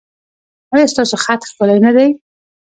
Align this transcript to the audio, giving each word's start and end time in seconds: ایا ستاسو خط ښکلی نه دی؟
ایا 0.73 0.87
ستاسو 0.93 1.15
خط 1.23 1.41
ښکلی 1.49 1.77
نه 1.85 1.91
دی؟ 1.95 2.07